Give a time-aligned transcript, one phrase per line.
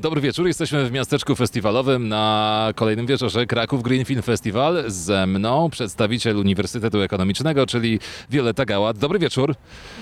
[0.00, 4.84] Dobry wieczór, jesteśmy w miasteczku festiwalowym na kolejnym wieczorze Kraków Green Film Festival.
[4.86, 8.00] Ze mną przedstawiciel Uniwersytetu Ekonomicznego, czyli
[8.30, 8.98] Wioleta Gałat.
[8.98, 9.54] Dobry wieczór.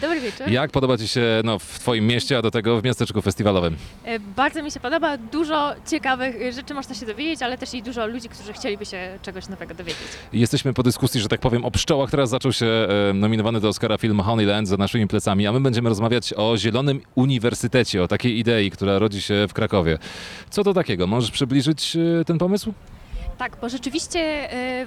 [0.00, 0.48] Dobry wieczór.
[0.48, 3.76] Jak podoba Ci się no, w Twoim mieście, a do tego w miasteczku festiwalowym?
[4.04, 8.06] E, Bardzo mi się podoba, dużo ciekawych rzeczy można się dowiedzieć, ale też i dużo
[8.06, 10.02] ludzi, którzy chcieliby się czegoś nowego dowiedzieć.
[10.32, 12.10] Jesteśmy po dyskusji, że tak powiem, o pszczołach.
[12.10, 15.88] Teraz zaczął się e, nominowany do Oscara film Honeyland za naszymi plecami, a my będziemy
[15.88, 19.85] rozmawiać o Zielonym Uniwersytecie, o takiej idei, która rodzi się w Krakowie.
[20.50, 21.06] Co to takiego?
[21.06, 22.72] Możesz przybliżyć e, ten pomysł?
[23.38, 24.20] Tak, bo rzeczywiście
[24.52, 24.86] e,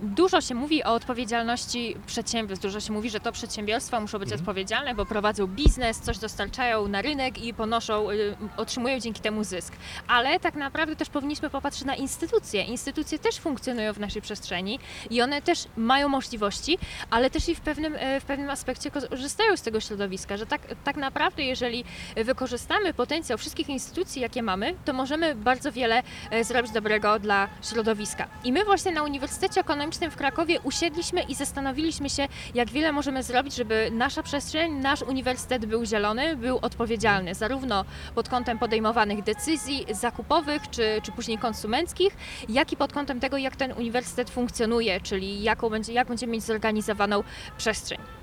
[0.00, 2.62] dużo się mówi o odpowiedzialności przedsiębiorstw.
[2.62, 7.02] Dużo się mówi, że to przedsiębiorstwa muszą być odpowiedzialne, bo prowadzą biznes, coś dostarczają na
[7.02, 8.14] rynek i ponoszą, e,
[8.56, 9.72] otrzymują dzięki temu zysk.
[10.08, 12.62] Ale tak naprawdę też powinniśmy popatrzeć na instytucje.
[12.62, 14.78] Instytucje też funkcjonują w naszej przestrzeni
[15.10, 16.78] i one też mają możliwości,
[17.10, 20.60] ale też i w pewnym, e, w pewnym aspekcie korzystają z tego środowiska, że tak,
[20.84, 21.84] tak naprawdę jeżeli
[22.16, 28.28] wykorzystamy potencjał wszystkich instytucji, jakie mamy, to możemy bardzo wiele e, zrobić dobrego dla środowiska.
[28.44, 33.22] I my właśnie na Uniwersytecie Ekonomicznym w Krakowie usiedliśmy i zastanowiliśmy się, jak wiele możemy
[33.22, 39.86] zrobić, żeby nasza przestrzeń, nasz uniwersytet był zielony, był odpowiedzialny, zarówno pod kątem podejmowanych decyzji
[39.90, 42.16] zakupowych czy, czy później konsumenckich,
[42.48, 46.44] jak i pod kątem tego, jak ten uniwersytet funkcjonuje, czyli jaką będzie, jak będziemy mieć
[46.44, 47.22] zorganizowaną
[47.58, 48.15] przestrzeń.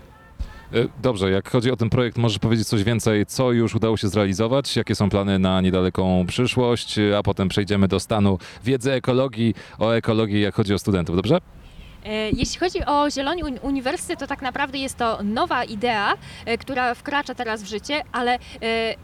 [0.74, 4.08] E, Dobrze, jak chodzi o ten projekt, możesz powiedzieć coś więcej, co już udało się
[4.08, 9.92] zrealizować, jakie są plany na niedaleką przyszłość, a potem przejdziemy do stanu wiedzy ekologii, o
[9.92, 11.38] ekologii, jak chodzi o studentów, dobrze?
[12.06, 16.14] E, Jeśli chodzi o Zieloni Uni- Uniwersytet, to tak naprawdę jest to nowa idea,
[16.46, 18.40] e, która wkracza teraz w życie, ale, e,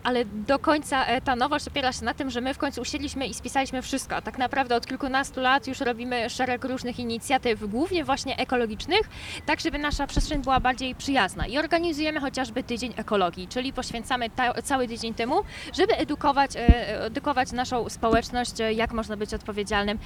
[0.03, 3.33] ale do końca ta nowość opiera się na tym, że my w końcu usiedliśmy i
[3.33, 4.21] spisaliśmy wszystko.
[4.21, 9.01] Tak naprawdę od kilkunastu lat już robimy szereg różnych inicjatyw, głównie właśnie ekologicznych,
[9.45, 11.47] tak żeby nasza przestrzeń była bardziej przyjazna.
[11.47, 15.35] I organizujemy chociażby Tydzień Ekologii, czyli poświęcamy ta, cały tydzień temu,
[15.73, 16.51] żeby edukować,
[17.05, 19.99] edukować naszą społeczność, jak można być odpowiedzialnym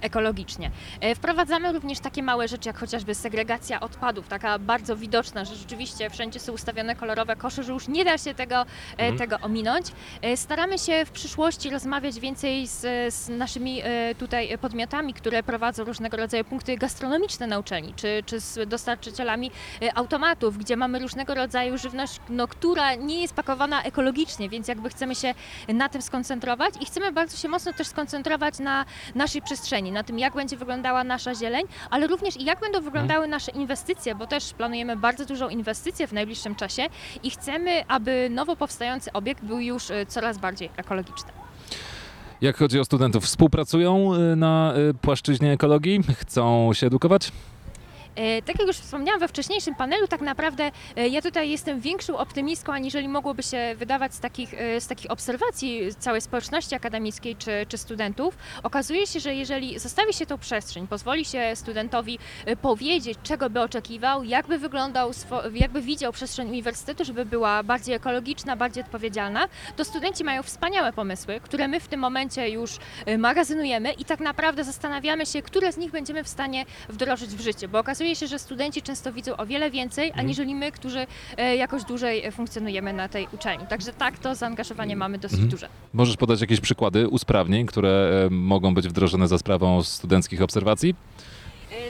[0.00, 0.70] ekologicznie.
[1.14, 6.40] Wprowadzamy również takie małe rzeczy, jak chociażby segregacja odpadów, taka bardzo widoczna, że rzeczywiście wszędzie
[6.40, 9.86] są ustawione kolorowe kosze, że już nie da się tego, e, tego ominąć.
[10.22, 12.80] E, Staramy się w przyszłości rozmawiać więcej z,
[13.14, 18.40] z naszymi e, tutaj podmiotami, które prowadzą różnego rodzaju punkty gastronomiczne na uczelni, czy, czy
[18.40, 19.50] z dostarczycielami
[19.94, 25.14] automatów, gdzie mamy różnego rodzaju żywność, no, która nie jest pakowana ekologicznie, więc jakby chcemy
[25.14, 25.34] się
[25.68, 30.18] na tym skoncentrować i chcemy bardzo się mocno też skoncentrować na naszej przestrzeni, na tym,
[30.18, 34.52] jak będzie wyglądała nasza zieleń, ale również i jak będą wyglądały nasze inwestycje, bo też
[34.52, 36.82] planujemy bardzo dużą inwestycję w najbliższym czasie
[37.22, 41.32] i chcemy, aby nowo powstający obiekt był już e, coraz bardziej ekologiczny.
[42.40, 47.32] Jak chodzi o studentów, współpracują y, na y, płaszczyźnie ekologii, chcą się edukować?
[48.16, 52.18] E, Tak jak już wspomniałam we wcześniejszym panelu, tak naprawdę e, ja tutaj jestem większą
[52.18, 57.66] optymistką, aniżeli mogłoby się wydawać z takich, e, z takich obserwacji całej społeczności akademickiej czy,
[57.68, 58.36] czy studentów.
[58.62, 62.18] Okazuje się, że jeżeli zostawi się tą przestrzeń, pozwoli się studentowi
[62.62, 65.10] powiedzieć, czego by oczekiwał, jakby wyglądał,
[65.54, 71.40] jakby widział przestrzeń uniwersytetu, żeby była bardziej ekologiczna, bardziej odpowiedzialna, to studenci mają wspaniałe pomysły,
[71.40, 72.70] które my w tym momencie już
[73.18, 77.68] magazynujemy i tak naprawdę zastanawiamy się, które z nich będziemy w stanie wdrożyć w życie,
[77.68, 81.84] bo okazuje się, że studenci często widzą o wiele więcej, aniżeli my, którzy e, jakoś
[81.84, 83.66] dłużej e, funkcjonujemy na tej uczelni.
[83.66, 85.68] Także tak, to zaangażowanie mamy dosyć duże.
[85.92, 90.94] Możesz podać jakieś przykłady usprawnień, które e, mogą być wdrożone za sprawą studenckich obserwacji?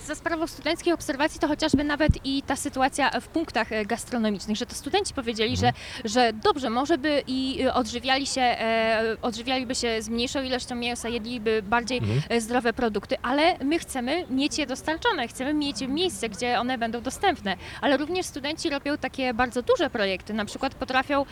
[0.06, 4.66] Za sprawą studenckich obserwacji to chociażby nawet i ta sytuacja w punktach e, gastronomicznych, że
[4.66, 5.72] to studenci powiedzieli, że,
[6.04, 11.08] że dobrze, może by i e, odżywiali się, e, odżywialiby się z mniejszą ilością mięsa,
[11.08, 16.60] jedliby bardziej e, zdrowe produkty, ale my chcemy mieć je dostarczone, chcemy mieć miejsce, gdzie
[16.60, 21.24] one będą dostępne, ale również studenci robią takie bardzo duże projekty, na przykład potrafią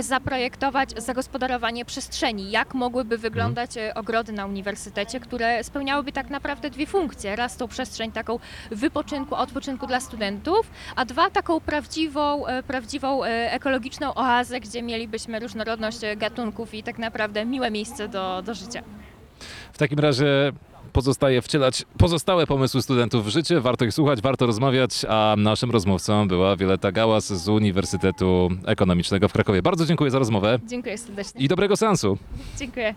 [0.00, 6.86] zaprojektować zagospodarowanie przestrzeni, jak mogłyby wyglądać e, ogrody na uniwersytecie, które spełniałyby tak naprawdę dwie
[6.86, 7.36] funkcje.
[7.36, 8.38] Raz tą przestrzeń taką
[8.70, 15.40] wypoczynku, odpoczynku dla studentów, a dwa taką prawdziwą, e, prawdziwą e, ekologiczną oazę, gdzie mielibyśmy
[15.40, 18.82] różnorodność e, gatunków i tak naprawdę miłe miejsce do, do życia.
[19.72, 20.52] W takim razie
[20.92, 23.60] pozostaje wcielać pozostałe pomysły studentów w życie.
[23.60, 29.32] Warto ich słuchać, warto rozmawiać, a naszym rozmówcą była Wioleta Gałas z Uniwersytetu Ekonomicznego w
[29.32, 29.62] Krakowie.
[29.62, 31.40] Bardzo dziękuję za rozmowę Dziękuję serdecznie.
[31.40, 32.18] i dobrego seansu.
[32.58, 32.94] Dziękuję.